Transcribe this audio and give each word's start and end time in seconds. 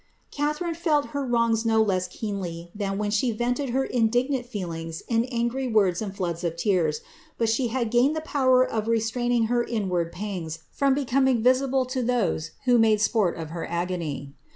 arine 0.33 0.75
felt 0.75 1.09
her 1.13 1.23
wrongs 1.23 1.63
no 1.63 1.79
less 1.79 2.07
keenly 2.07 2.71
than 2.73 2.97
when 2.97 3.11
she 3.11 3.29
vented 3.31 3.69
her 3.69 3.87
nt 3.95 4.43
feelings 4.47 5.03
in 5.07 5.25
angry 5.25 5.67
words 5.67 6.01
and 6.01 6.15
floods 6.15 6.43
of 6.43 6.55
tears; 6.57 7.01
but 7.37 7.47
she 7.47 7.67
had 7.67 7.91
gained 7.91 8.19
wer 8.33 8.63
of 8.65 8.87
restraining 8.87 9.43
her 9.43 9.63
inward 9.63 10.11
panfs 10.11 10.57
from 10.71 10.95
becoming 10.95 11.43
visible 11.43 11.85
to 11.85 12.01
rho 12.03 12.77
made 12.79 12.99
sport 12.99 13.37
of 13.37 13.51
her 13.51 13.67
agony. 13.69 14.33